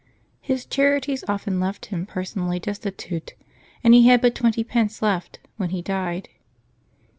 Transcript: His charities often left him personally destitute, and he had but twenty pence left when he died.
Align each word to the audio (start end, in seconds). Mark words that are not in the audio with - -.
His 0.41 0.65
charities 0.65 1.23
often 1.27 1.59
left 1.59 1.85
him 1.93 2.07
personally 2.07 2.57
destitute, 2.59 3.35
and 3.83 3.93
he 3.93 4.07
had 4.07 4.19
but 4.19 4.33
twenty 4.33 4.63
pence 4.63 5.03
left 5.03 5.37
when 5.57 5.69
he 5.69 5.83
died. 5.83 6.27